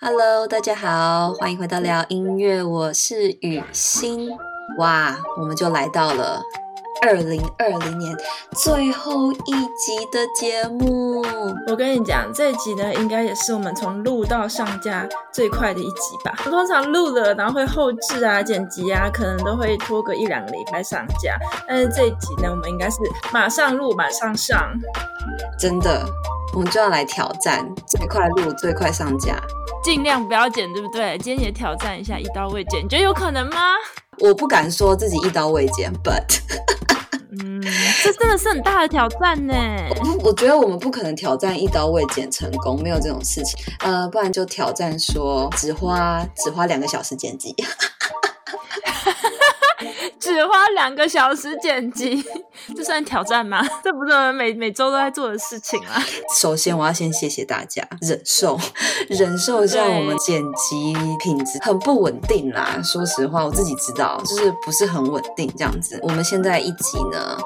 [0.00, 4.28] Hello，大家好，欢迎回到聊音乐，我是雨欣。
[4.78, 6.42] 哇，我们就来到了
[7.02, 8.16] 二零二零年
[8.52, 11.05] 最后一集的节目。
[11.66, 16.34] 我跟你讲，这一集呢，应该也是我们从录到上架最快的一集吧。
[16.44, 21.36] 通常录了，然后会后置啊、剪辑啊，可能都会拖个一两个礼拜上架。
[21.68, 22.96] 但是这一集呢，我们应该是
[23.32, 24.72] 马上录，马上上。
[25.58, 26.04] 真的，
[26.54, 29.40] 我们就要来挑战最快录、最快上架。
[29.82, 31.16] 尽量不要剪，对不对？
[31.18, 33.56] 今天也挑战一下一刀未剪，你觉得有可能吗？
[34.18, 36.40] 我不敢说自己一刀未剪，but，
[37.42, 37.60] 嗯，
[38.02, 39.54] 这真的是很大的挑战呢。
[40.22, 43.58] 我觉得我们不可能挑战一刀未剪成功，没有这种事情。
[43.80, 47.54] 呃，不然就挑战说只花只花两个小时剪辑。
[50.18, 52.24] 只花两个小时剪辑，
[52.76, 53.64] 这算挑战吗？
[53.82, 56.02] 这不是我们每每周都在做的事情啊。
[56.34, 58.58] 首先，我要先谢谢大家忍受，
[59.08, 62.80] 忍受一下我们剪辑品质很不稳定啦。
[62.82, 65.98] 说实话，我自己知道，就是不是很稳定这样子。
[66.02, 67.38] 我们现在一集呢，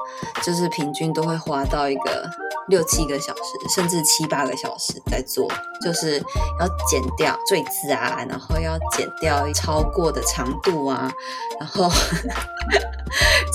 [0.43, 2.29] 就是平均都会花到一个
[2.67, 3.41] 六七个小时，
[3.75, 5.47] 甚至七八个小时在做，
[5.83, 6.17] 就是
[6.59, 11.11] 要剪掉赘字啊，然后要剪掉超过的长度啊，
[11.59, 11.89] 然后。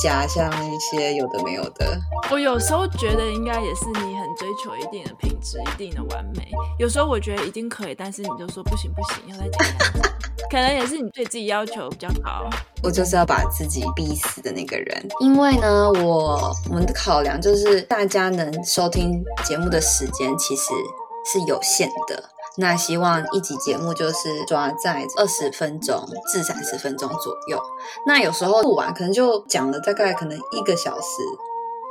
[0.03, 1.99] 加上一些有的没有的，
[2.31, 6.51] 我有时候觉得应该也是你很追求一定的品质、一定的完美。
[6.79, 9.65] 有时候我觉得一定可以，但是你就说不行不行，要再加。
[10.51, 12.49] 可能也是你对自己要求比较高。
[12.83, 20.63] 我就是要把自己逼死的那个人，因为呢，我我们的考量就是大家能收听节目的时间其实
[21.25, 22.23] 是有限的。
[22.59, 27.61] 那希望一集节目就是抓在二十分钟至三十分钟左右。
[28.07, 31.07] 那有时候录完可能就讲了大概可能一个小时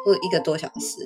[0.06, 1.04] 或一个多小时，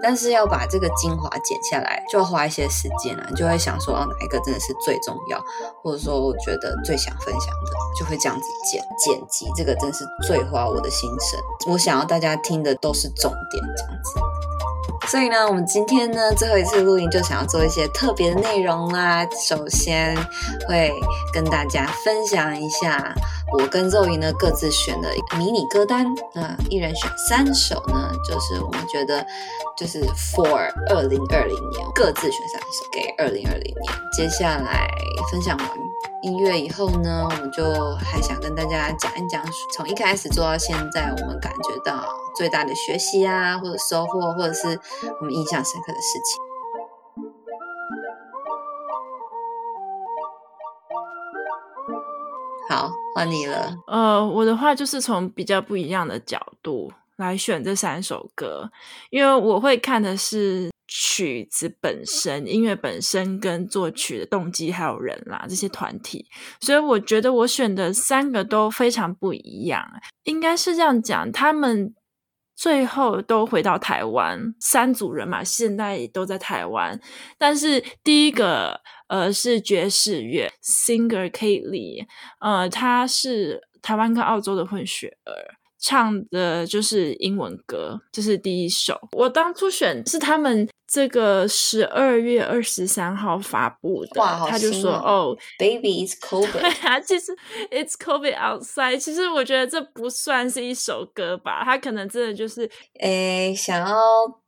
[0.00, 3.26] 但是要把这个精华剪下来，就要花一些时间了。
[3.34, 5.44] 就会想说，哪一个真的是最重要，
[5.82, 8.80] 或者说我觉得最想分享的，就会这样子剪。
[8.96, 11.38] 剪辑这个真是最花我的心神。
[11.72, 14.20] 我想要大家听的都是重点，这样子。
[15.08, 19.26] 所以呢，我们今天呢最后一次录音就想要做一些特别的内容啦。
[19.46, 20.16] 首先
[20.66, 20.92] 会
[21.32, 23.14] 跟大家分享一下
[23.52, 25.08] 我跟肉姨呢各自选的
[25.38, 29.24] 迷你歌单，那一人选三首呢，就是我们觉得
[29.76, 30.02] 就是
[30.34, 33.92] for 二零二零年各自选三首给二零二零年。
[34.12, 34.88] 接下来
[35.30, 35.68] 分享完
[36.22, 37.62] 音乐以后呢，我们就
[37.96, 39.42] 还想跟大家讲一讲
[39.74, 42.04] 从一开始做到现在，我们感觉到。
[42.36, 44.78] 最大的学习啊，或者收获，或者是
[45.20, 46.45] 我们印象深刻的事情。
[52.68, 53.74] 好，换你了。
[53.86, 58.70] 呃，我的话就是从比较不一样的角度来选这三首歌，
[59.10, 66.26] 因为我会看的是曲子本身、音乐本身跟作曲的动机，还有人啦这些团体，
[66.60, 69.88] 所以我觉得我选的三个都非常不一样。
[70.24, 71.94] 应该是这样讲，他们。
[72.58, 76.98] 最后都回到台湾，三组人嘛，现在都在台湾。
[77.36, 82.06] 但是第一个，呃，是爵士乐 singer Kate Lee，
[82.40, 85.56] 呃，他是台湾跟澳洲的混血儿。
[85.78, 88.98] 唱的就是英文歌，这是第一首。
[89.12, 96.60] 我当初选是他们这个十二月二十三号发布的，哇，他就说哦，Baby it's COVID。
[96.60, 97.32] 对啊，其实
[97.70, 98.98] It's COVID outside。
[98.98, 102.70] 其实我觉得这不算是一首歌吧，他可能真的就是
[103.00, 103.96] 诶想要。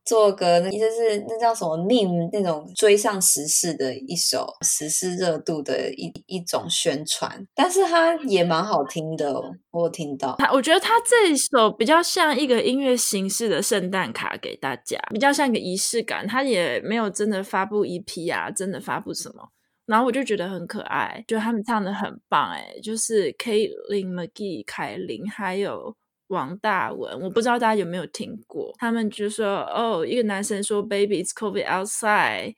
[0.09, 9.31] 做个那就是那叫什么 meme 那种追上时事的一首时事热度的一一种宣传，但是它也蛮好听的，
[9.71, 10.35] 我有听到。
[10.39, 16.27] 他我觉得他这一首比较像一个音乐形式的圣诞卡给大家，比较像一个仪式感。
[16.29, 19.51] 他也没有真的发布 EP 啊，真的发布什么，
[19.87, 25.97] 然后我就觉得很可爱，就他们唱的很棒，诶，就是 Kaitlyn McGee 凯琳还有。
[26.29, 32.53] 王大文，我不知道大家有没有听过，他们就说哦，一个男生说 “Baby, it's COVID outside”，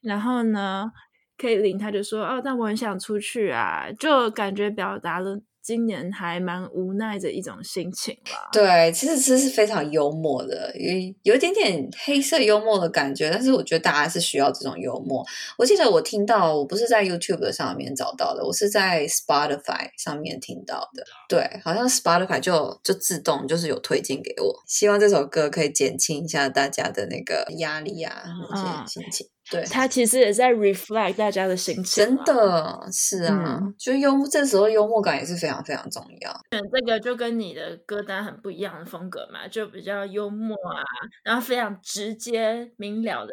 [0.00, 0.92] 然后呢
[1.36, 5.40] ，Kaitlyn 他就说哦，但我很想出去啊，就感觉表达了。
[5.66, 8.48] 今年还蛮无奈的一种心情吧。
[8.52, 10.92] 对，其实这是非常幽默的，有
[11.24, 15.26] 有一点点黑色幽默的感觉，但是我觉得大家是需要这种幽默。
[15.58, 21.02] 我记得我听到，我不是在 YouTube 上面找到的，我是在 Spotify 上面听到的。
[21.28, 24.62] 对，好像 Spotify 就就自动就是有推荐给我。
[24.68, 28.22] 希望这首歌可以减轻一下大家的那个压力啊，
[28.52, 29.26] 那些心情。
[29.50, 32.04] 对，他其实也在 reflect 大家的心情。
[32.04, 36.32] 真的是啊，嗯、就幽默，这时候幽默感也是非常非常重要。
[36.50, 40.82] 选，这个就跟你的歌单很不一样的风格嘛，就比较幽默啊，
[41.22, 43.32] 然后非常直接明了的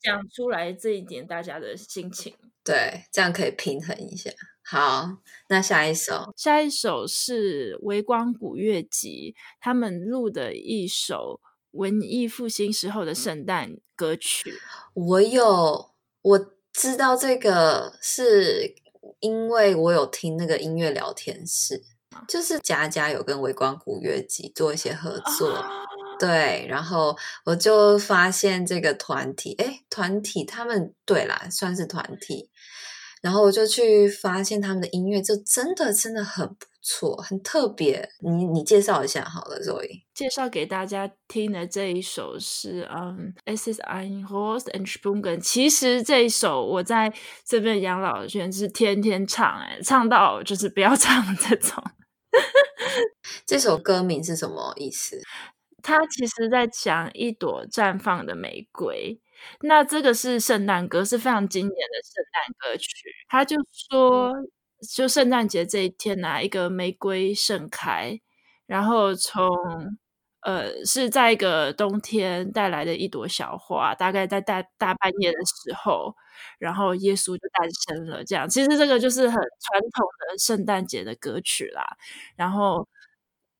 [0.00, 2.32] 讲出来这一点大家的心情。
[2.64, 4.30] 对，这样可以平衡一下。
[4.62, 5.08] 好，
[5.48, 11.40] 那下一首，下一首是微光古乐集他们录的一首
[11.72, 14.54] 文艺复兴时候的圣诞歌曲。
[14.94, 15.90] 我有，
[16.22, 18.74] 我知道这个是
[19.20, 21.82] 因为我有听那个音乐聊天室，
[22.26, 25.64] 就是佳佳有跟微光古乐集做一些合作，哦、
[26.18, 32.50] 对，然后我就发现这个团体，诶，团体他们对啦，算是团体。
[33.22, 38.08] 然后我就去发现他们的音乐，就真的真的很不错，很特别。
[38.20, 40.02] 你你介绍一下好了，Zoe。
[40.14, 45.40] 介绍给大家听的这一首是嗯，Es ist ein Rose entsprungen。
[45.40, 47.12] 其实这一首我在
[47.44, 51.82] 这边养老圈是天天唱，哎，唱到就是不要唱这种。
[53.46, 55.20] 这首歌名是什么意思？
[55.82, 59.20] 它其实在讲一朵绽放的玫瑰。
[59.60, 62.88] 那这个是圣诞歌，是非常经典的圣诞歌曲。
[63.28, 63.56] 他就
[63.90, 64.32] 说，
[64.94, 68.20] 就圣诞节这一天啊，一个玫瑰盛开，
[68.66, 69.48] 然后从
[70.42, 76.14] 呃是在一个冬天带来的一朵小花，大概在大大半夜的时候，
[76.58, 78.24] 然后耶稣就诞生了。
[78.24, 81.96] 这样，其实这个就是很传统的圣诞节的歌曲啦。
[82.36, 82.86] 然后。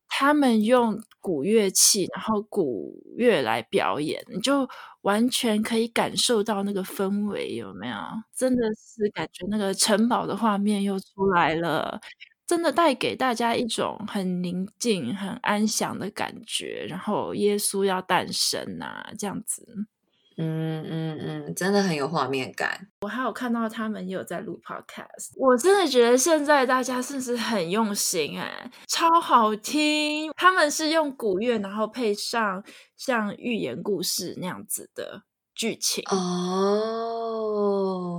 [0.09, 4.69] 他们用古乐器，然后古乐来表演，你就
[5.03, 7.95] 完全可以感受到那个氛围，有没有？
[8.37, 12.01] 真的是感觉那个城堡的画面又出来了，
[12.47, 16.87] 真的带给大家一种很宁静、很安详的感觉。
[16.89, 19.89] 然后耶稣要诞生啊，这样子。
[20.39, 22.89] 嗯嗯嗯，真的很有画面感。
[23.01, 30.33] 我还有看到他们也有在录 podcast，我真的觉得现在大家是不是很用心哎，超好听。
[30.37, 32.63] 他们是用古乐，然后配上
[32.97, 35.23] 像寓言故事那样子的。
[35.59, 37.43] 剧情哦，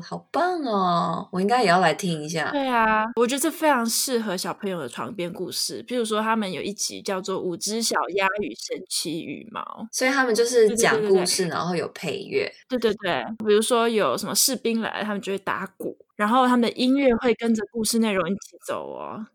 [0.05, 1.29] 好棒哦！
[1.31, 2.51] 我应该也要来听一下。
[2.51, 5.81] 对啊，我觉得这非常适合小朋友的床边故事。
[5.87, 9.61] 譬如说，他们有一集叫做《五只小鸭与神奇羽毛》，
[9.97, 12.51] 所以他们就是讲故事，然后有配乐。
[12.67, 19.25] 对对对，比如说有什么士兵来，他们就会打鼓，然后他们的音乐会跟着故事内容一起走哦。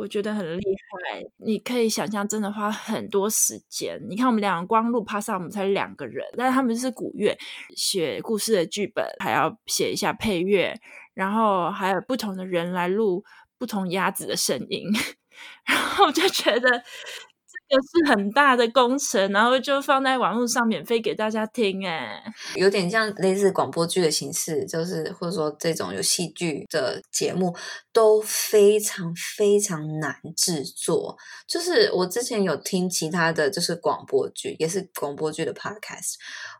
[0.00, 4.00] 我觉得很厉害，你可以想象，真的花很多时间。
[4.08, 7.36] 你看，我们两个光录 Podcast，我们才两个人，但是他们是古乐，
[7.76, 10.74] 写故事的剧本，还要写一下配乐，
[11.12, 13.22] 然后还有不同的人来录
[13.58, 14.86] 不同鸭子的声音，
[15.68, 16.82] 然后我就觉得。
[17.70, 22.20] 也是很大的工程，然后就放在网络上免费给大家听，哎，
[22.56, 27.56] 有点像类似广播剧的形式，就是或者说这种有戏剧的节目
[27.92, 31.16] 都非常非常难制作。
[31.46, 36.14] 就是我之前有听其他的就是广播剧，也是广播剧的 podcast，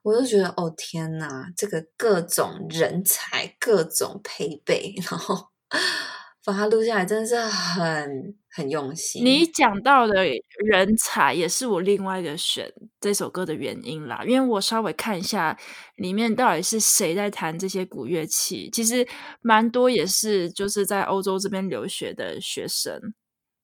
[0.05, 5.49] 我就觉得哦天哪，这个各种人才、各种配备，然后。
[6.45, 9.23] 把它录下来真的是很很用心。
[9.25, 10.25] 你讲到的
[10.65, 15.59] 人才也是我另外一个选这首歌的原因啦，因为我稍微看一下
[15.97, 19.07] 里面到底是谁在弹这些古乐器，其实
[19.43, 23.13] 蛮多也是就是在欧洲这边留学的学生，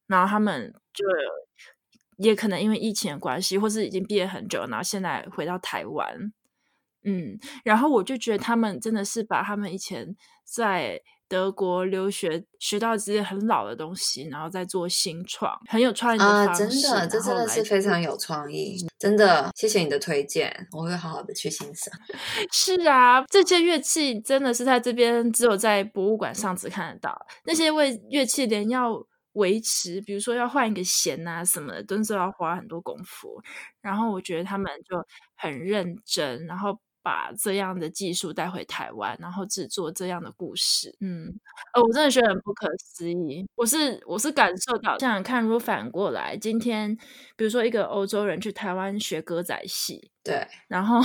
[0.05, 1.03] 然后他们就
[2.17, 6.31] 也可能因为疫情的关系，或是已经毕业很久，然后现在回到台湾，
[7.03, 10.15] 嗯，然后我就觉得他们真的是把他们以前
[10.45, 11.01] 在。
[11.29, 16.63] 德国留学学到这些很老的东西，然后再做新创，很有创意的方式。
[16.63, 21.93] 啊，真的，这真的是非常有创意，真的，谢谢你的推荐，我会好好的去欣赏。
[22.51, 28.93] 是啊，这些乐器真的是在这边只有在博物馆上只看得到，那些为乐器连要
[29.33, 33.41] 维持，比如说要换一个弦啊什么的，都是要花很多功夫。
[33.81, 34.95] 然后我觉得他们就
[35.35, 36.79] 很认真，然后。
[37.07, 41.33] 把这样的技术带回台湾，然后制作这样的故事，嗯，
[41.73, 43.47] 呃，我真的觉得很不可思议。
[43.55, 46.93] 我是我是感受到，想想看，如果反过来，今天
[47.37, 50.99] 比如说一个欧洲人去台湾学歌仔戏，对，然后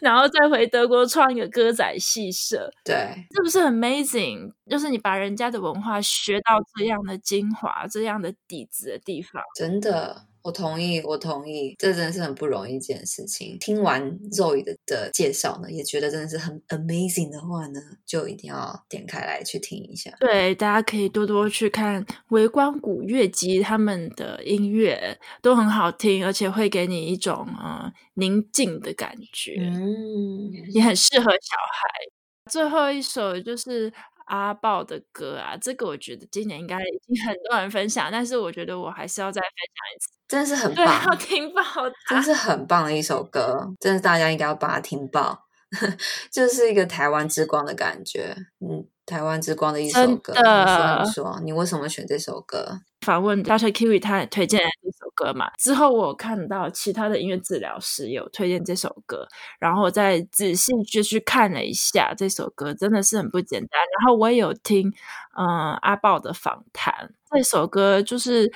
[0.00, 4.52] 然后再回德国创一个歌仔戏社，对，是不是很 amazing？
[4.70, 10.27] 就是你把人家的文化学到这样的精华、这样的底子的地方，真的。
[10.42, 13.56] 我同意，我同意，这真的是很不容易一件事情。
[13.58, 20.10] 听完 Zoe 的的介绍呢，也觉得真的是很 amazing 的话呢，就一定要点开来去听一下。
[20.20, 32.50] 对，大家可以多多去看微光古乐集，他们的音乐都很好听，而且会给你一种呃宁静的感觉，嗯，也很适合小孩。
[32.50, 33.92] 最后一首就是
[34.28, 41.62] 阿豹的歌啊，这个我觉得今年应该已经很多人分享，但是我觉得我还是要再分享一次，真的是 很棒，要听爆，
[42.08, 45.46] 真是很棒的一首歌，真的大家应该要把它听爆，
[46.32, 48.86] 就是一个台湾之光的感觉，嗯。
[49.08, 52.82] 台湾之光的一首歌，你说你说，你为什么选这首歌？
[53.08, 53.72] 访问 Dr.
[53.72, 55.50] Kiwi，他推荐这首歌嘛。
[55.56, 59.26] 之后我看到其他的音乐治疗师有推荐这首歌，
[59.58, 63.80] 然后我再仔细就去看了一下这首歌，真的是很不简单。
[63.98, 64.92] 然后我也有听
[65.38, 68.52] 嗯阿豹的访谈，这首歌就是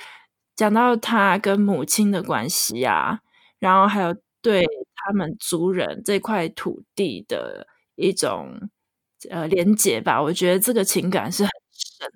[0.55, 3.21] 讲到他跟母亲的关系啊，
[3.57, 4.63] 然后还有对
[4.95, 8.69] 他们族人这块土地的一种。
[9.29, 11.49] 呃，连结吧，我觉得这个情感是很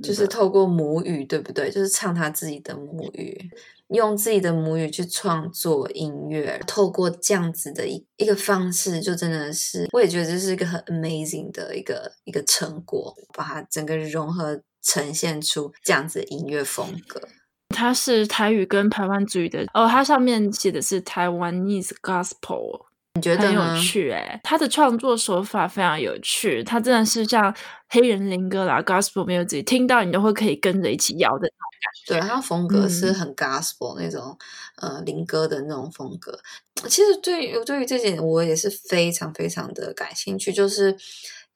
[0.01, 1.69] 就是透过母语，对不对？
[1.69, 3.49] 就是唱他自己的母语，
[3.89, 17.21] 用自己的母语去创作音乐，透过这样子的一一个方式，就真的是，我也觉得这是一个很 amazing 的一个一个成果，把它整个融合呈现出这样子的音乐风格。
[17.69, 22.85] 它是台语跟台湾主语的，哦，它上面写的是 Taiwanese Gospel。
[23.17, 27.53] 你觉得很有趣哎、欸，他的创作手法非常有趣，他真的是像
[27.89, 32.13] 黑人灵歌啦，Gospel music，听到你都会可以跟着一起摇的那种感觉。
[32.13, 34.37] 对，他风格是很 Gospel 那种，
[34.81, 36.39] 嗯、呃，灵歌的那种风格。
[36.87, 40.53] 其实对于对于这点，我也是非常非常的感兴趣。
[40.53, 40.95] 就是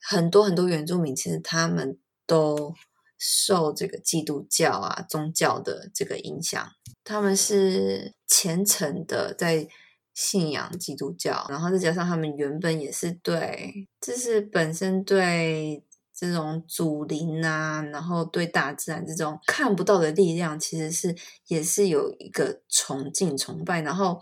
[0.01, 2.73] 很多很多原住民，其实他们都
[3.19, 6.71] 受这个基督教啊宗教的这个影响，
[7.03, 9.67] 他们是虔诚的在。
[10.13, 21.15] 信仰基督教，然后再加上他们原本也是对，就是本身对这种祖灵啊，然后对大自然这种看不到的力量，其实是
[21.47, 24.19] 也是有一个崇敬、崇拜，然后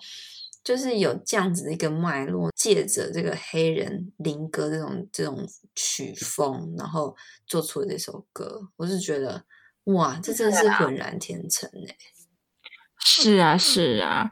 [0.64, 7.16] 就是有这样子的一个脉络，借着这个黑人灵歌这种这种曲风，然后
[7.48, 9.44] 做出了这首歌，我是觉得
[9.86, 11.98] 哇，这真的是浑然天成哎。
[13.02, 14.30] 是啊，是啊。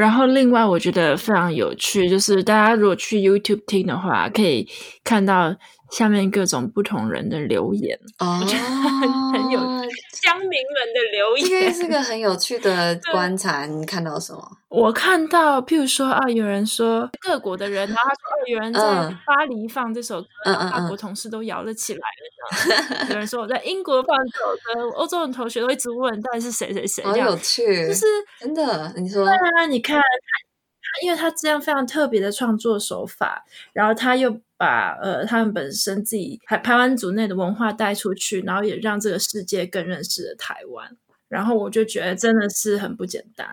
[0.00, 4.66] 然后另外我觉得非常有趣，就是大家如果去 YouTube 听的话，可以
[5.04, 5.54] 看到
[5.90, 13.66] 下面各种不同人的留言哦，我觉得很，很有乡民们的留言，这是个很有趣的观察。
[13.66, 14.56] 你看到什么？
[14.70, 18.80] 我看到，譬如说啊，有人说各国的人，然后他说、啊、有人在
[19.26, 23.10] 巴黎放这首歌，法国同事都摇了起来了。
[23.10, 28.06] 有人说我在英国放这首歌，欧洲的同学都一直问到底是谁谁谁，好有趣，就是
[28.38, 28.94] 真的。
[28.96, 40.96] 你说，对啊，你看他，因为他这样非常特别的创作手法，然后他又把呃他们本身自己台台湾族内的文化带出去，然后也让这个世界更认识了台湾。
[41.28, 43.46] 然后我就觉得真的是很不简单。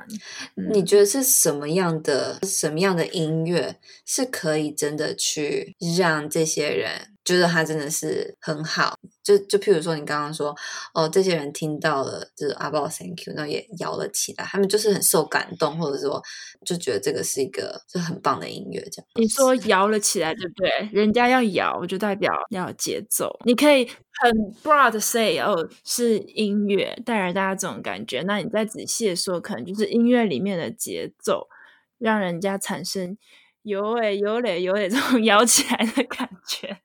[0.74, 8.96] 你觉得是什么样的什么样的音乐是可以真的去让这些人觉得他真的是很好？
[9.22, 10.55] 就就譬如说你刚刚说
[10.93, 16.24] 哦，这些人听到了就是阿爆 Thank you，然后也摇了起来，他们就是很受感动，或者说
[16.65, 18.79] 就觉得这个是一个就很棒的音乐。
[18.89, 20.89] 这样你说摇了起来，对不对？
[20.93, 23.38] 人家要摇，就代表要有节奏。
[23.43, 23.86] 你可以
[24.22, 24.31] 很
[24.63, 28.22] broad say 哦，是音乐带来大家这种感觉。
[28.22, 31.50] 那你再仔细的说，可能就是音乐里面的节奏，
[31.98, 33.17] 让人家产生
[33.63, 36.77] 有诶有嘞有嘞这种 摇起来的感觉。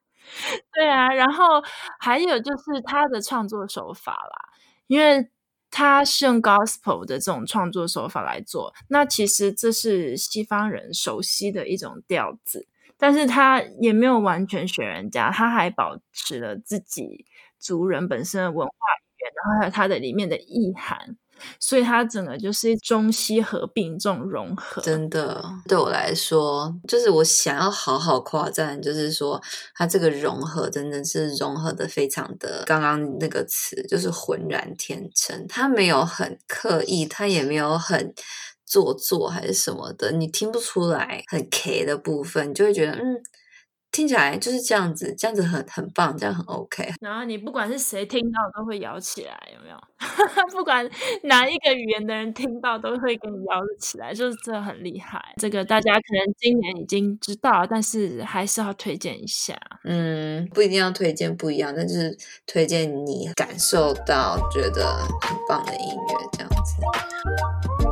[0.72, 1.44] 对啊，然后
[1.98, 4.48] 还有就是他的创作手法啦，
[4.86, 5.28] 因为
[5.70, 12.66] 他是用 gospel 的这种创作手法来做，那其实这是西方人熟悉的一种调子，
[12.98, 17.26] 但是他也没有完全学人家，他还保持了自己
[17.58, 21.16] 族人本身的文化语言，然后还有他的里面的意涵。
[21.58, 29.40] 所以它整个就是中西合并这种融合，真的对我来说，就是我想要好好夸赞，就是说
[29.74, 38.14] 它这个融合真的是融合的非常的，刚刚那个词就是浑然天成，它没有很刻意，它也没有很
[38.64, 43.22] 做作还是什么的，你听不出来很 K 的部分，你就会觉得嗯。
[43.92, 46.92] 听起来就是这样子，这样子很很棒，这样很 OK。
[47.00, 49.76] 然后你不管是谁听到都会摇起来，有没有？
[50.50, 50.88] 不管
[51.22, 55.22] 哪一个语言的人听到都会跟你摇起来，就是这很厉害。
[55.36, 59.56] 这个大家可能今年已经知道，但是还是要推荐一下。
[59.84, 67.91] 嗯，不一定要推荐不一样，但是推荐你感受到觉得很棒的音乐，这样子。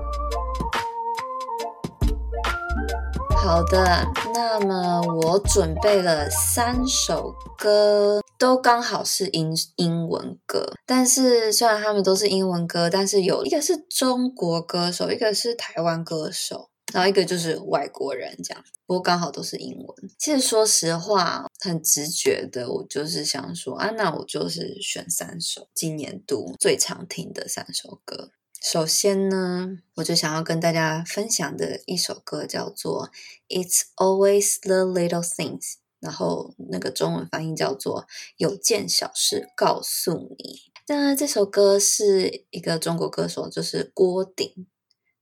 [3.43, 10.75] 好的，那么我准备了三首歌，都刚好是英英文歌。
[10.85, 16.69] 但是虽然他们都是英文歌，但是有一个是中国歌手，一个是台湾歌手。
[16.93, 20.11] 然后一个就是外国人这样，不过刚好都是英文。
[20.19, 28.31] 其实说实话，很直觉的，我就是想说啊，那我就是选三首今年度最常听的三首歌。
[28.61, 33.09] 首先呢，我就想要跟大家分享的一首歌叫做
[33.49, 35.61] 《It's Always the Little Things》，
[35.99, 40.61] 然后那个中文翻译叫做“有件小事告诉你”。
[40.88, 44.67] 那这首歌是一个中国歌手，就是郭顶。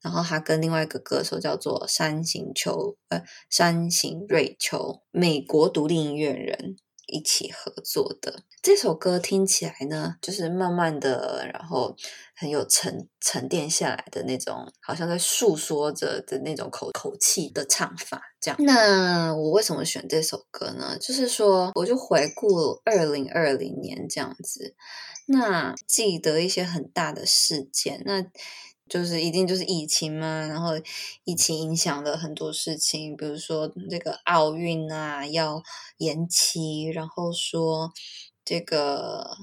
[0.00, 6.76] 然后他跟另外一个歌手叫做山形秋，呃，山形瑞秋，美国独立音乐人
[7.09, 8.45] 一起合作的。
[8.62, 11.97] 这首歌听起来呢，就是慢慢的，然后
[12.37, 18.23] 很有沉沉淀下来的那种，好像在诉说着的那种口口气的唱法。
[18.41, 20.97] 这样，那我为什么选这首歌呢？
[21.00, 24.77] 就是说，我就回顾二零二零年这样子，
[25.27, 28.25] 那记得一些很大的事件，那。
[28.88, 30.73] 就是一定就是疫情嘛，然后
[31.25, 35.62] 疫情影响了很多事情，比如说这个奥运啊要
[35.99, 37.92] 延期，然后说
[38.45, 39.37] 这个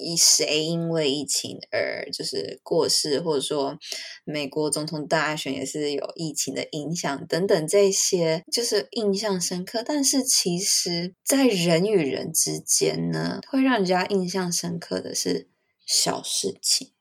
[0.00, 3.76] 以谁因为疫情而就是过世，或者说
[4.24, 9.82] 美国总统大选也是有疫情的影响等等这些，就是印象深刻。
[9.84, 15.48] 但是其实，在人与人之间呢，会让人家印象深刻的是
[15.84, 16.91] 小事情。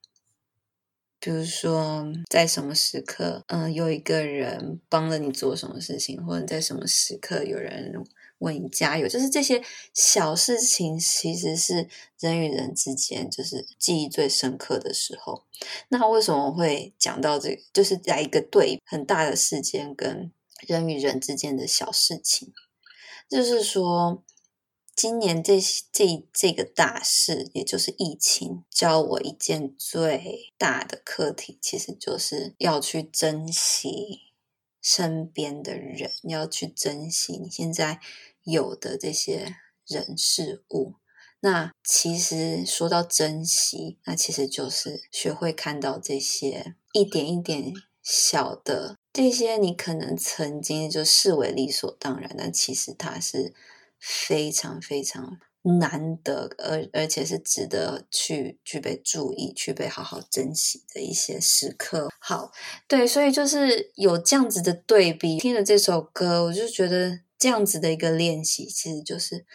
[1.23, 7.93] 比如说，在什么时刻，嗯、有一个人帮了你做什么事情，或者在什么时刻有人
[8.39, 9.61] 为你加油，就是这些
[9.93, 11.87] 小事情，其实是
[12.19, 15.45] 人与人之间就是记忆最深刻的时候。
[15.89, 17.61] 那为什么会讲到这个？
[17.71, 20.31] 就是在一个对很大的事件跟
[20.67, 22.51] 人与人之间的小事情，
[23.29, 24.23] 就是说。
[25.01, 25.59] 今年这
[25.91, 34.19] 这这个大事，也就是疫情，教我一件最大的课题，其实就是要去珍惜
[34.79, 37.99] 身边的人，要去珍惜你现在
[38.43, 39.55] 有的这些
[39.87, 40.93] 人事物。
[41.39, 53.55] 那其实说到珍惜，那其实就是学会看到这些一点一点小的这些，你可能曾经就视为理所当然，但其实它是。
[54.01, 55.37] 非常非常
[55.79, 62.09] 难得，而而且是值得去具备注意、去被好好珍惜的一些时刻。
[62.19, 62.51] 好，
[62.87, 69.45] 对，所以就是有这样子的对比，听了这首歌，我就觉得这样子的一个练习，其实就是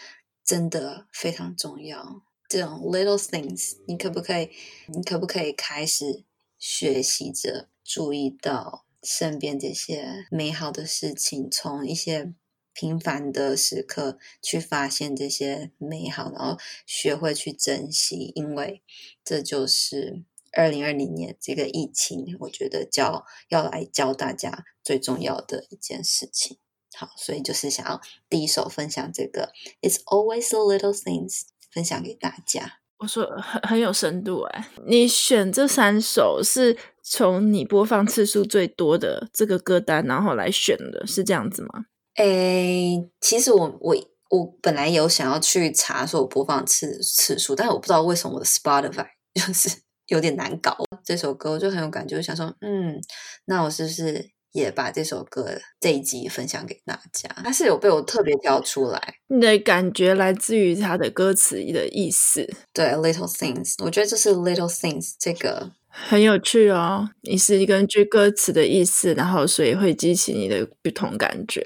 [0.45, 2.23] 真的非常重要。
[2.49, 4.49] 这种 little things，你可不可以？
[4.95, 6.23] 你可不可以开始
[6.57, 12.33] 学习着注意到身边这些美好的事情，从一些。
[12.79, 18.83] 平凡的时刻，去发现这些美好，然后学会去珍惜，因为
[19.25, 26.59] 这就是二零二零年这个疫情，我觉得教要来教大家最重要的一件事情。
[26.95, 32.81] 好，所以就是想要第一首分享这个，It's always the little things，分享给大家。
[32.99, 41.87] 我说很很有深度哎，你选这三首是从你播放次数最多的这个歌单，然后来选的，是这样子吗？
[42.17, 43.95] 诶，其实我我
[44.31, 49.69] 我本来有想要去查说我播放次次数，但是我不知道为什么我的 Spotify 就是
[50.09, 50.77] 有点难搞。
[51.05, 53.01] 这首歌我就很有感觉，我想说，嗯，
[53.47, 57.29] 那我是不是也把这首歌这一集分享给大家？
[57.45, 59.15] 它是有被我特别挑出来。
[59.29, 62.49] 你的感觉来自于它的歌词的意思。
[62.73, 67.11] 对，Little Things，我觉得这是 Little Things 这个很有趣哦。
[67.23, 71.63] 你是根据歌词的意思，然后所以会激起你的不同感觉。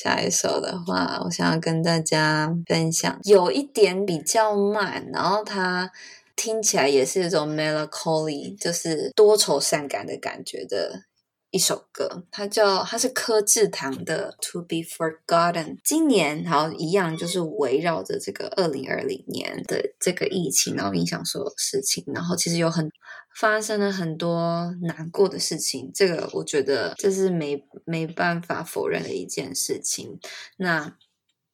[0.00, 5.90] 下一首的话，我想要跟大家分享，有一点比较慢，然后它
[6.36, 11.02] 听起来也是一种 melancholy，就是多愁善感的感觉的
[11.50, 12.22] 一首歌。
[12.30, 15.64] 它叫，它是柯智堂的《To Be Forgotten》。
[15.82, 22.88] 今年好像一样，就是围绕着这个二零二零年的这个疫情，然后影响所有事情，然后其实有很。
[23.38, 30.18] 发生了很多难过的事情，这个我觉得这是没没办法否认的一件事情。
[30.56, 30.96] 那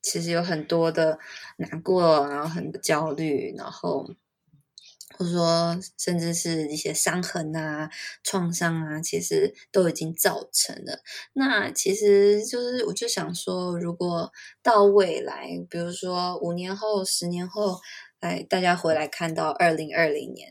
[0.01, 1.18] 其实有很多的
[1.59, 4.09] 难过，然后很焦虑，然后
[5.18, 7.90] 或者说甚至是一些伤痕啊、
[8.23, 11.01] 创伤啊，其实都已经造成了。
[11.35, 17.79] 那其实就是我就想说，如果到未来，比如说五年后、十年后。
[18.24, 20.50] 哎，大家回来看到二零二零年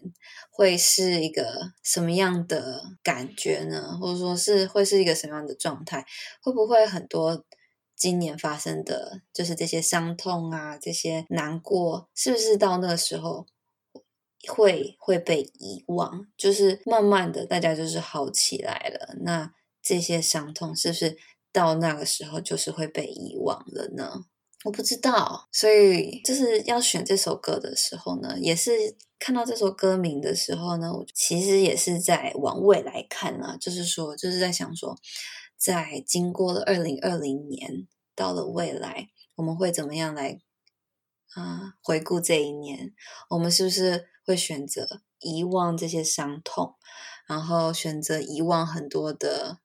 [0.52, 3.98] 会是一个什么样的感觉呢？
[4.00, 6.06] 或者说是会是一个什么样的状态？
[6.40, 7.44] 会不会很多
[7.96, 13.48] 今年发生的就是这些伤痛啊，这些难过，是不是到那个时候
[14.48, 16.28] 会会被遗忘？
[16.38, 19.16] 就是慢慢的，大家就是好起来了。
[19.22, 21.18] 那这些伤痛是不是
[21.52, 24.26] 到那个时候就是会被遗忘了呢？
[24.64, 28.72] 我不知道，所以就是要选这首歌的时候呢，也是
[29.20, 34.98] 看到这首歌名的时候呢，我其实也是在往未来看啊，就是说，就是在想说，
[35.58, 40.40] 在经过了二零二零年，到了未来，我们会怎么样来
[41.36, 42.94] 啊回顾这一年？
[43.32, 46.76] 我们是不是会选择遗忘这些伤痛，
[47.28, 49.60] 然后选择遗忘很多的？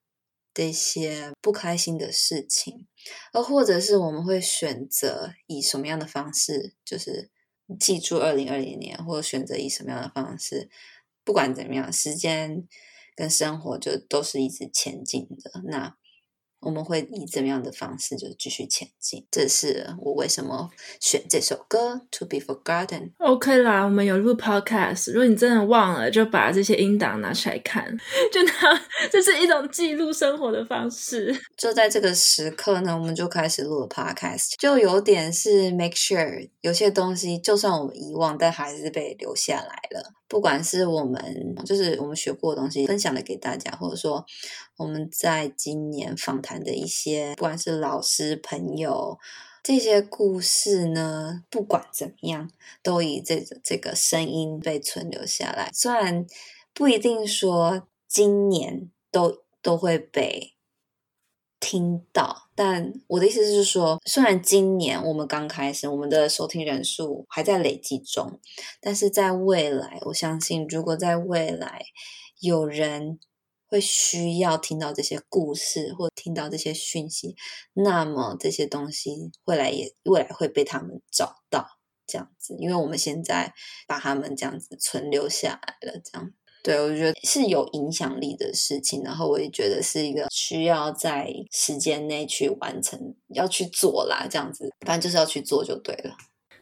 [0.53, 2.87] 这些不开心的事情，
[3.33, 7.29] 而或者是我们会选择以什么样的方式，就是
[7.79, 10.69] 记住二零二零年，或者选择以什么样的方式，
[11.23, 12.67] 不管怎么样，时间
[13.15, 15.61] 跟生活就都是一直前进的。
[15.65, 15.95] 那。
[16.61, 19.25] 我们会以怎么样的方式就继续前进？
[19.31, 20.69] 这是我为什么
[20.99, 22.85] 选这首歌《To Be Forgotten》。
[23.17, 27.85] OK 啦，我们有录 Podcast，如果你真的忘了，就把这些音档拿出来看，
[28.31, 28.53] 就拿
[29.09, 31.33] 这是一种记录生活的方式。
[31.55, 40.18] 就在这个时刻呢，我们就开始录了 Podcast，就有点是 make sure 有些东西就算我们遗忘，但还是被留下来了。
[40.29, 44.25] 不管是我们就是我们学过的东西分享了给大家，或者说
[44.77, 49.17] 我们在今年访谈的一些，不管是老师、朋友
[49.63, 52.49] 这些故事呢，不管怎么样，
[52.81, 55.69] 都以这个这个声音被存留下来。
[55.73, 56.25] 虽然
[56.73, 60.53] 不一定说今年都都会被。
[61.59, 68.39] 听到，但我的意思是说，虽然今年我们刚开始，我们的收听人数还在累积中，
[68.79, 71.83] 但是在未来，我相信，如果在未来
[72.39, 73.19] 有人
[73.67, 77.35] 会需要听到这些故事或听到这些讯息，
[77.73, 83.53] 那么这些东西未来也未来会被他们找到，这样子，因为我们现在
[83.85, 86.31] 把他们这样子存留下来了，这样。
[86.69, 96.11] 对，我觉得是有影响力的事情，然后我也觉得是一个需要在时间内去完成，要去做啦，这样子，反正就是要去做就对了。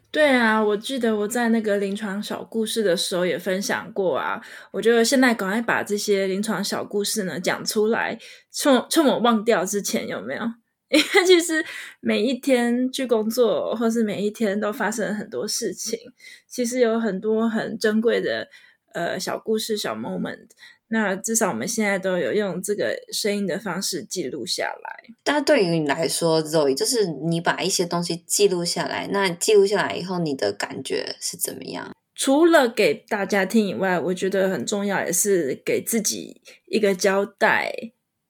[0.09, 4.41] 对啊，我记得我在那个临床小故事的时候也分享过啊，
[4.71, 8.17] 我觉得现在赶快把这些临床小故事呢讲出来，
[8.53, 10.41] 趁趁我忘掉之前有没有？
[10.87, 11.61] 因为其实
[11.99, 15.99] 每一天去工作，或是每一天都发生了很多事情，
[16.47, 18.47] 其实有很多很珍贵的。
[18.93, 20.47] 呃，小故事、小 moment，
[20.87, 25.03] 那至少我们现在都有用这个声音的方式记录下来。
[25.23, 31.95] 但对于你来说，Zoe，就是你把一些东西记录下来，那记录下来以后，你的感觉是怎么样？
[32.15, 37.71] 除了给大家听以外，我觉得很重要，也是给自己一个交代，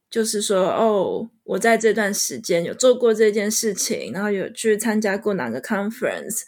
[0.10, 6.41] 就是说，哦，我在这段时间有做过这件事情，然后有去参加过哪个 conference。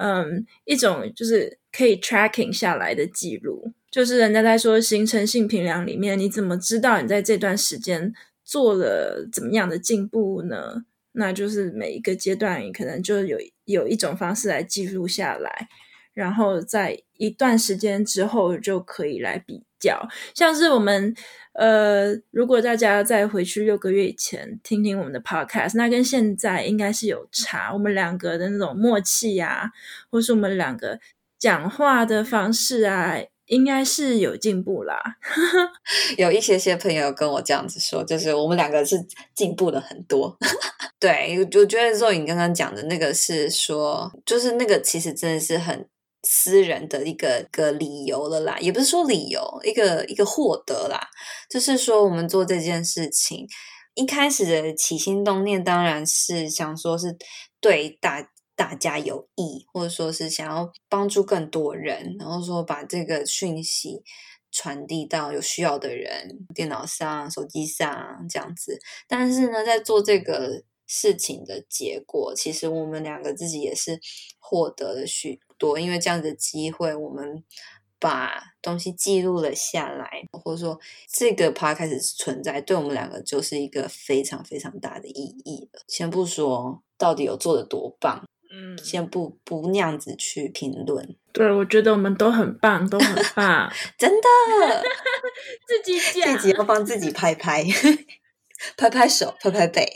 [0.00, 10.84] 嗯，一种就是可以 tracking 下来的记录，就是人家在说形成性评量里面，你怎么知道你在这段时间做了怎么样的进步呢？
[11.12, 13.36] 那就是每一个阶段，你可能就有
[13.66, 15.68] 有一种方式来记录下来，
[16.14, 21.14] 然后在一段时间之后就可以来比较，像是我们。
[21.52, 27.72] 呃，如果大家再回去六个月以前听听我们的 podcast，那跟现在应该是有差。
[27.72, 29.70] 我们两个的那种默契啊，
[30.10, 31.00] 或是我们两个
[31.38, 35.16] 讲话的方式啊，应该是有进步啦。
[36.16, 38.96] 有一些些朋友跟我这样子说，就是我们两个是
[39.34, 40.38] 进步了很多。
[41.00, 45.86] 对，我觉得若颖刚刚讲的那个是说，就是那个其实真的是很。
[46.22, 51.00] 私人的一个个理由了啦，也不是说理由，一个一个获得啦，
[51.48, 53.46] 就是说我们做这件事情
[53.94, 57.16] 一开始的起心动念，当然是想说是
[57.60, 64.02] 对大大家有益，或者说是想要帮助更多人，然后说把这个讯息
[64.52, 68.78] 传递到有需要的人，电脑上、手机上这样子。
[69.08, 73.98] 但是呢，在做这个事情的结果，其实我们两个自己也是
[74.38, 75.40] 获得了许。
[75.60, 77.44] 多，因为这样的机会，我们
[78.00, 80.80] 把东西记录了下来，或者说
[81.12, 85.82] 这个 podcast 存在，对我们两个就是一个非常非常大的意义了。
[85.86, 91.14] 先不说到底有做的多棒，嗯，先不不那样子去评论。
[91.32, 94.82] 对，我觉得我们都很棒，都很 棒，真的。
[95.68, 97.64] 自己讲，自己要帮自己拍拍，
[98.76, 99.86] 拍拍手，拍拍背。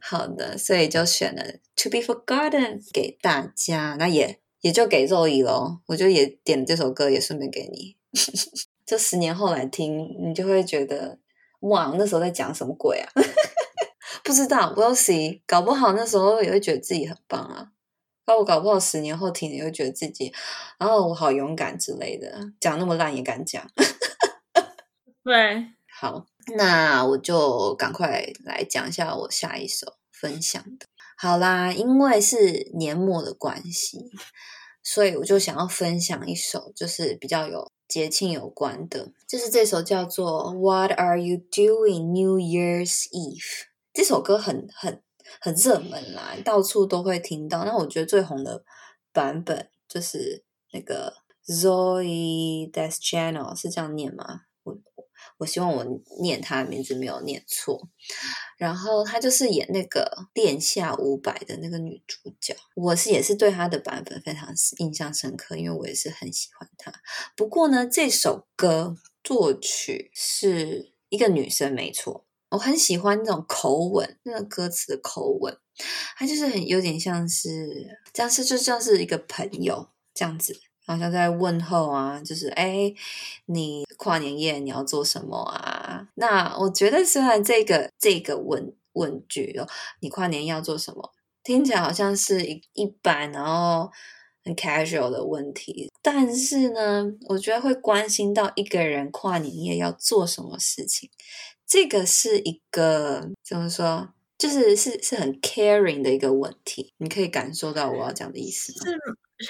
[0.00, 1.42] 好的，所以就选了
[1.76, 4.38] 《To Be Forgotten》给大家，那也。
[4.62, 7.96] 也就给 Zoe 咯，我就也点这首歌，也顺便给你。
[8.86, 11.18] 就十年后来听，你就会觉得
[11.60, 13.12] 哇，那时候在讲什么鬼啊？
[14.24, 17.68] 不知道，We'll see，搞不好那时候也会觉得自己很棒啊。
[18.26, 20.32] 那我搞不好十年后听，也会觉得自己，
[20.78, 23.68] 然后我好勇敢之类的，讲那么烂也敢讲。
[25.24, 25.66] 对，
[26.00, 30.86] 好，那我就赶快来讲一下我下一首分享的。
[31.16, 34.10] 好啦，因为是年末的关系，
[34.82, 43.38] 所以我就想要分享一首，就是比较有节庆有关的，就是这首叫做《What Are You Doing New Year's Eve》。
[43.92, 45.02] 这首歌很很
[45.40, 47.64] 很热门啦，到处都会听到。
[47.64, 48.64] 那我觉得最红的
[49.12, 51.14] 版本就是那个
[51.46, 54.42] Zoe Deschanel，是这样念吗？
[54.64, 54.78] 我
[55.38, 55.84] 我希望我
[56.20, 57.88] 念他的名字没有念错。
[58.58, 60.00] 然后她就是演那个
[60.32, 66.92] 《殿下五百》的那个女主角，我是也是对她的版本非常印象深刻，因为我也是很喜欢她。
[67.36, 72.26] 不过呢，这首歌作曲是一个女生，没错。
[72.50, 75.56] 我很喜欢那种口吻，那个歌词的口吻，
[76.16, 80.60] 它就是很有点像是，像是就像是一个朋友这样子，
[80.92, 82.92] 好像在问候啊，就是哎，
[83.46, 86.08] 你跨年夜你要做什么啊？
[86.14, 89.66] 那我觉得虽然这个这个问问句哦，
[90.00, 93.90] 你跨年要做什么，听起来好像是一一般，然后
[94.44, 101.10] 很 casual 的问题，但是呢，我觉得会关心到一个人跨年夜要做什么事情。
[101.66, 104.10] 这个是一个怎么说？
[104.36, 108.92] 就是是是很 caring 的一个问题，你可以感受到我要讲的意思吗？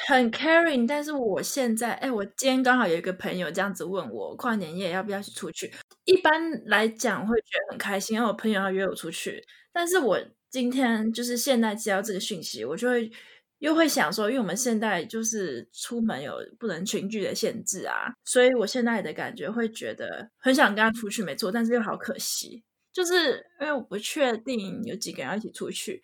[0.07, 5.72] 很 caring，但是我现在，哎，我今天刚好有一个朋友这样子问我，跨年夜要不要一起出去？
[6.05, 6.33] 一般
[6.66, 10.18] 来讲会觉得很开心，因为我朋友要约我出去，但是我
[10.50, 13.11] 今天就是现在接到这个讯息，我就会。
[13.62, 26.02] 又会想说，因为我们现在就是出门有不能群聚的限制啊，所以我现在的感觉会觉得很想跟他出去，没错，但是又好可惜，就是因为我不确定有几个人要一起出去。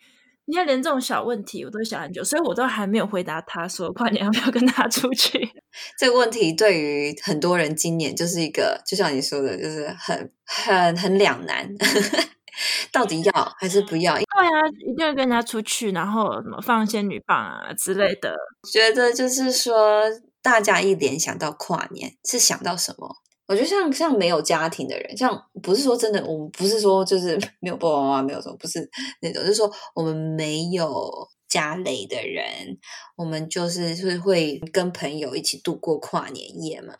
[0.49, 5.47] 你看，连这种小问题我都想很久，所以我都还没有回答他说跨年要不要跟他出去。
[5.95, 11.69] 这个问题对于很多人今年就是一个，就像你说的，就是很很很两难。
[12.91, 14.15] 到底要还是不要？
[14.15, 18.35] 对啊，一定要跟人家出去，然后什么放仙女棒啊之类的。
[18.73, 20.01] 觉得就是说，
[20.41, 23.17] 大家一联想到跨年是想到什么？
[23.49, 28.87] 我觉得像像没有家庭的人，像不是说真的，我们不是说就是没有爸爸妈妈，没有什么，不是
[29.21, 32.77] 那种，就是说我们没有家累的人，
[33.17, 36.93] 我们就是是会跟朋友一起度过跨年夜嘛。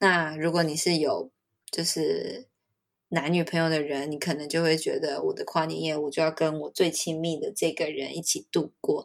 [0.00, 1.30] 那如果你是有，
[1.70, 2.48] 就是。
[3.14, 9.04] 男女朋友的人，你可能就会觉得我的跨年夜我就要跟我最亲密的这个人一起度过，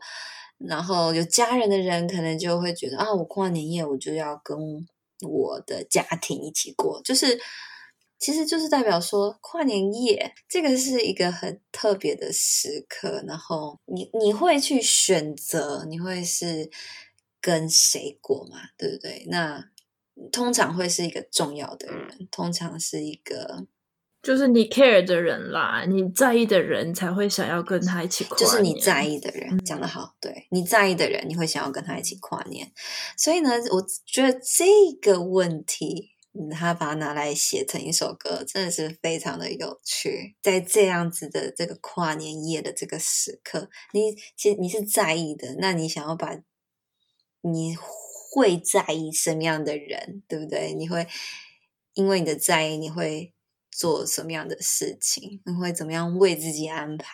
[0.57, 4.57] 然后有家人的人可能就会觉得啊，我跨年夜我就要跟
[5.21, 7.39] 我的家庭一起过，就是
[8.19, 16.69] 其实就是代表说跨年夜这个是一个很特别的时刻，然后你你会去选择你会是
[17.39, 19.25] 跟谁过嘛，对不对？
[19.29, 19.69] 那
[20.31, 23.67] 通常会是一个重要的人，通常是一个。
[24.27, 28.45] 就是你 care 的人啦，你在意的人才会想要跟他一起跨年。
[28.45, 32.69] 就是你在意的人，讲得好，对，你在意的人，你会想要跟他一起跨年。
[33.15, 34.65] 所以呢，我觉得这
[35.01, 36.09] 个问题，
[36.51, 40.35] 他把它拿来写成一首歌，真的是非常的有趣。
[40.41, 46.37] 在这样子的这个跨年夜的这个时刻，你其实你是在意的，那你想要把，
[47.39, 50.73] 你会在意什么样的人，对不对？
[50.73, 51.07] 你会
[51.93, 53.31] 因为你的在意，你会。
[53.77, 57.13] 做什么样的事情，你会怎么样为自己安排？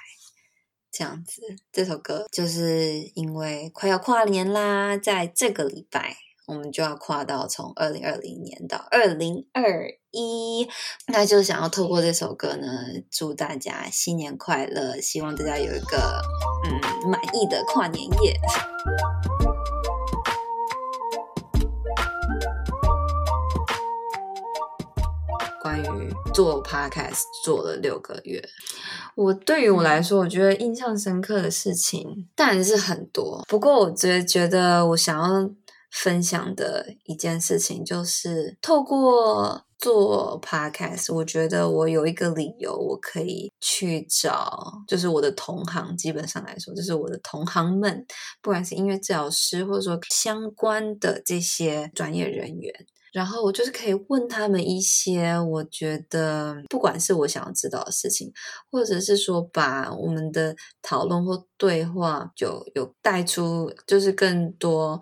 [0.89, 10.69] 这样子，这首歌就是因为快要跨年啦，在这个礼拜，我们就要跨到从二零二零年到二零二一，
[11.07, 12.67] 那就想要透过这首歌呢，
[13.11, 16.21] 祝大家新年快乐，希望大家有一个
[16.65, 18.39] 嗯满意的跨年夜。
[25.81, 28.43] 关于做 podcast 做了六个月，
[29.15, 33.43] 我对于我来说，我觉得印象深刻的事情当然是很多。
[33.47, 35.49] 不过，我觉觉得我想要
[35.91, 45.97] 分享的一件事情，就是透过做 podcast，我觉得我有一个理由，我可以去找，就是我的同行。
[45.97, 48.05] 基本上来说，就是我的同行们，
[48.43, 52.73] 不管是音乐治疗师，或者说相关的这些专业人员。
[53.13, 58.33] 然后我就是可以问他们一些我觉得不管是我想要知道的事情，
[58.69, 64.99] 或者是说把我们的讨论或对话就有带出就是更多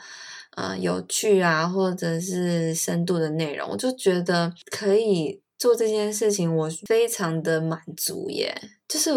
[0.58, 8.54] 呃有趣啊或者是深度的内容，我就觉得可以做这件事情，我非常的满足耶。
[8.90, 9.12] 就是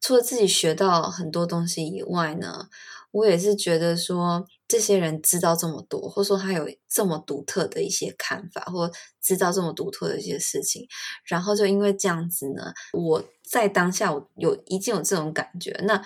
[0.00, 2.70] 除了自己学到很多东西以外呢，
[3.10, 8.88] 我也是觉得说这些人知道这么多，或者说他有这么独特的一些看法，或
[9.20, 10.86] 知道这么独特的一些事情，
[11.24, 16.00] 然后就因为这样子呢，我在当下我有已经有这种感觉，那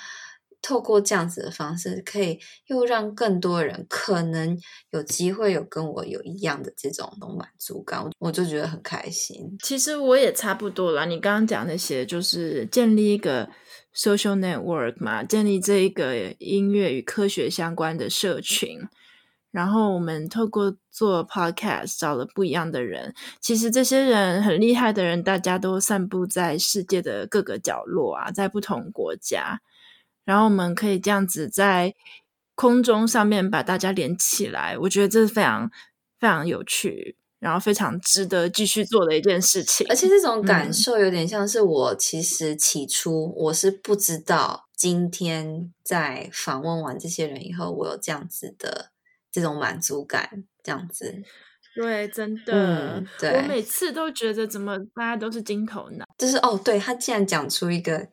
[0.64, 4.58] 透过这样子的方式，可以又让更多人可能
[4.90, 9.56] 有机会有跟我有一样的这种满足感，我就觉得很开心。
[9.62, 13.50] 其实我也差不多了，你刚刚讲那些就是建立一个。
[13.96, 18.80] Social network 嘛，建立这一个音乐与科学相关的社群，
[19.52, 23.14] 然后我们透过做 podcast 找了不一样的人。
[23.40, 29.60] 其实这些人很厉害的人，大家都散布在世界的各个角落啊，在不同国家。
[30.24, 31.94] 然后我们可以这样子在
[32.54, 35.70] 空中上面把大家连起来，我觉得这是非常
[36.18, 37.16] 非常有趣。
[37.40, 48.92] 然后非常值得继续做的一件事情，而且这种感受有点像是我其实起初我是不知道，今天在访问完这些人以后，我有这样子的
[49.30, 51.22] 这种满足感，这样子。
[51.74, 58.08] 对，真的，嗯、对，我每次都觉得怎么大家都是金头脑，就是哦，对，他竟然讲出一个。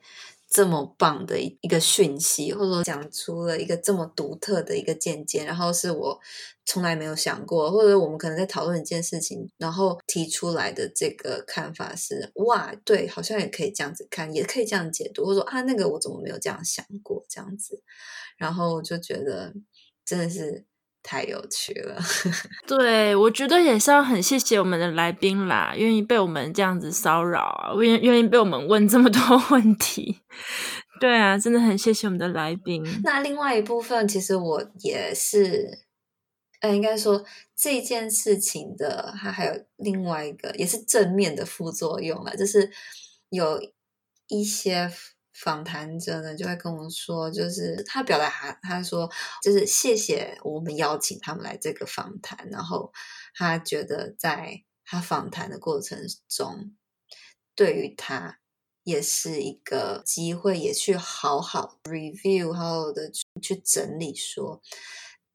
[0.51, 6.19] 这么棒的一个讯息，或者说讲出了一个这么独特的一个见解，然后是我
[6.65, 17.81] 从来没有想过，或者我们可能在讨论一件事情，然后提出来的这个看法是哇，对，好像也可以这样子看，也可以这样解读，或者说啊，那个我怎么没有这样想过这样子，
[18.37, 19.53] 然后就觉得
[20.05, 20.65] 真的是。
[21.03, 21.99] 太有趣了，
[22.67, 30.19] 对，我觉得也是要很谢谢我们的来宾啦，愿意被我们这样子骚扰啊，愿愿意被我们问这么多 问题，
[30.99, 32.85] 对啊，真的很谢谢我们的来宾。
[33.03, 35.79] 那另外一部分，其实我也是，
[36.59, 42.71] 呃，应该说这件事情的，它还有另外一个，也是正面的副作用啦，就是
[43.29, 43.59] 有
[44.27, 44.91] 一些。
[45.43, 49.09] 访谈者呢就会跟我说，就是他表达他他说，
[49.41, 52.93] 就是谢谢我们邀请他们来这个访谈，然后
[53.33, 55.97] 他觉得在他访谈的过程
[56.29, 56.75] 中，
[57.55, 58.37] 对于他
[58.83, 64.61] 也是一个机会，也去好好 review，好好的去去整理，说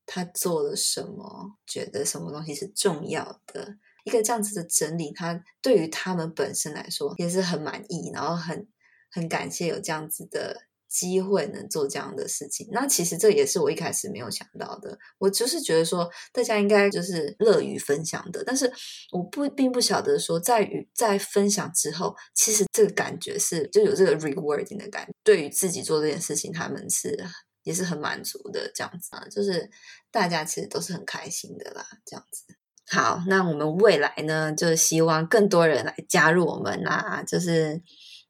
[0.07, 8.69] 他做了什么，觉得什么东西是重要的，一个这样子的整理，他对于他们本身来说也是很满意，然后很。
[9.11, 12.69] 很感谢有这样子的机会能做这样的事情。
[12.71, 14.97] 那其实这也是我一开始没有想到的。
[15.19, 18.73] 我就是觉得说大家应该就是乐于分享的，但是
[19.11, 25.13] 我不并不晓得说在与在分享之后，其实这个感觉是就有这个 rewarding 的感觉。
[25.25, 27.27] 对于自己做这件事情，他们是
[27.65, 29.69] 也是很满足的这样子啊，就是
[30.11, 32.45] 大家其实都是很开心的啦，这样子。
[32.89, 37.83] 好，那我们未来呢，就是希望更多人来加入我们啦，就是。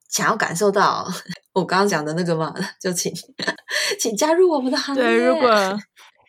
[0.08, 1.06] 想要感受到
[1.52, 2.54] 我刚刚讲的那个吗？
[2.80, 3.12] 就请
[3.98, 5.04] 请加入我们的行列。
[5.04, 5.78] 对，如果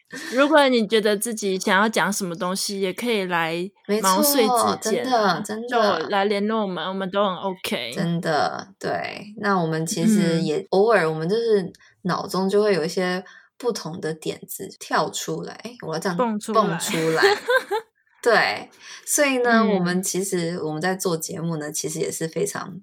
[0.31, 3.69] 如果你觉得自己想要讲什么东西，也可以来
[4.01, 7.91] 毛遂自荐，真的真的就来联络我们，我们都很 OK。
[7.93, 9.33] 真的，对。
[9.41, 11.69] 那我们其实也偶尔，我们就是
[12.03, 13.21] 脑中就会有一些
[13.57, 17.21] 不同的点子跳出来，我要这样蹦出蹦出来。
[18.21, 18.69] 对，
[19.05, 22.81] 所以呢，嗯、我们其实我们在做节目呢，其实也是非常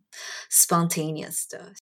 [0.50, 1.72] spontaneous 的。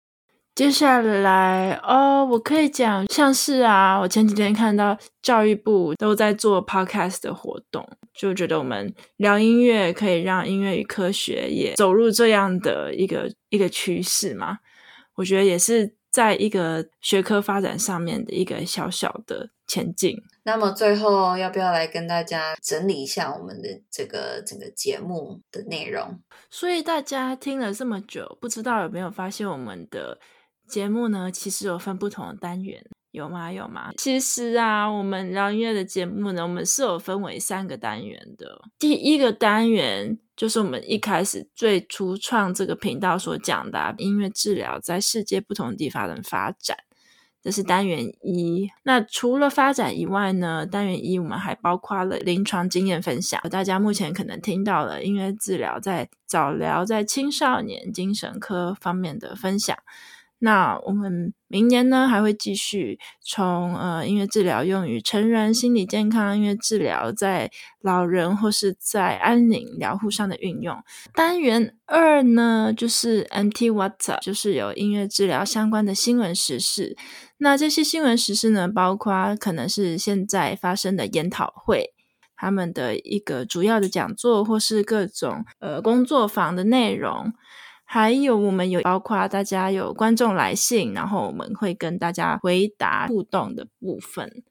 [0.55, 14.59] 接下来哦，我可以讲，像是啊，我前几天看到教育部都在做 podcast 的活动，就觉得我们聊音乐可以让音乐与科学也走入这样的一个一个趋势嘛。
[15.15, 20.19] 我觉得也是在一个学科发展上面的一个小小的前进。
[20.45, 26.21] 那么最后要不要来跟大家整理一下我们的这个整个节目的内容？
[26.51, 30.19] 所以大家听了这么久，不知道有没有发现我们的
[30.67, 31.31] 节目呢？
[31.31, 33.53] 其实有分不同的单元，有吗？
[33.53, 33.93] 有吗？
[33.97, 38.63] 其实啊，我们聊音乐的节目呢，我们是有分为三个单元的。
[38.79, 46.77] 第一个单元就是我们一开始最初创这个频道所讲的，音乐治疗在世界不同地方的发展。
[47.43, 48.71] 这是单元一。
[48.85, 53.41] 那除了发展以外呢，单元一我们还包括了临床经验分享。
[53.51, 59.77] 大家目前可能听到了音乐治疗在早疗、在青少年精神科方面的分享。
[60.45, 67.49] 那我们明年呢，还会继续从呃音乐治疗用于成人心理健康、音乐治疗在
[67.81, 70.77] 老人或是在安宁疗护上的运用。
[71.15, 76.97] 单元二呢，就是 MT Water，就是有音乐治疗相关的新闻时事。
[77.39, 81.93] 那这些新闻时事呢，包括可能是现在发生的研讨会，
[82.35, 87.33] 他们的一个主要的讲座，或是各种呃工作坊的内容。
[87.95, 94.43] 还有，我们有包括大家有观众来信，然后我们会跟大家回答互动的部分。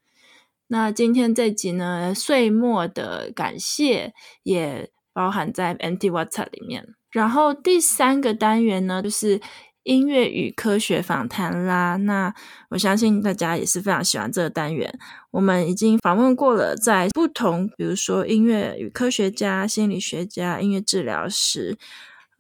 [0.68, 4.14] 那今天这集呢，岁末的感谢
[4.44, 6.88] 也包含在 Empty Water 里面。
[7.10, 9.42] 然后第三个单元呢，就是
[9.82, 11.96] 音乐与科学访谈啦。
[11.96, 12.32] 那
[12.70, 15.00] 我相信大家也是非常喜欢这个单元。
[15.32, 21.80] 我们已经访问过了，在不同，比如说音乐与科学家、心理学家、音乐治疗师。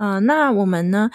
[0.02, 1.12] 嗯、呃，那我们呢，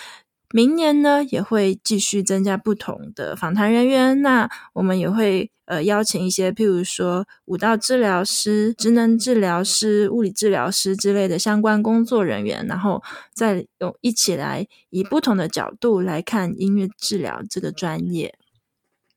[0.54, 4.22] 明年呢也会继续增加不同的访谈人员。
[4.22, 13.02] 那我们也会呃邀请一些，譬如说舞蹈治疗师、职能治疗师、物理治疗师之类的相关工作人员，然后
[13.34, 18.38] 再用一起来以不同的角度来看音乐治疗这个专业。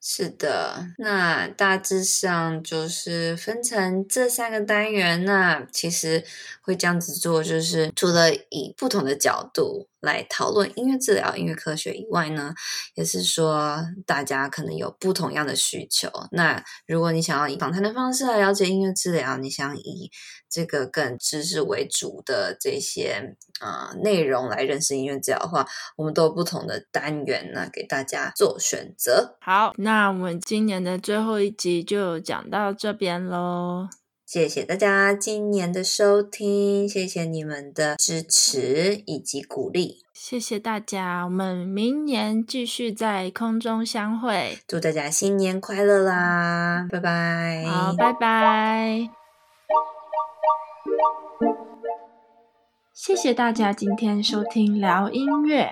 [0.02, 5.26] 是的，那大致上就是分成这三个单元。
[5.26, 6.24] 那其实
[6.62, 12.54] 会这样子做，就是除了以不同的角度来讨论音乐治疗、音乐科学以外呢，
[12.96, 16.10] 也是说大家可能有不同样的需求。
[16.32, 20.10] 那如果你想要以访谈的方式来了解音乐治疗，你想以
[20.50, 29.38] 这个更知识为主的这些啊、呃、内容来认识音乐治疗的话，我们都有不同的单元呢，给大家做选择。
[29.42, 33.90] 好，那我们今年的最后一集就讲到这边喽。
[34.32, 49.10] 谢谢大家今年的收听，谢谢你们的支持以及鼓励，谢谢大家，我们明年继续在空中相会，祝大家新年快乐啦，拜拜，好，拜拜，
[52.94, 55.72] 谢谢大家今天收听聊音乐。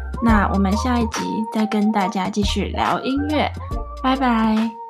[0.21, 3.51] 那我们下一集再跟大家继续聊音乐。
[4.01, 4.80] 拜拜。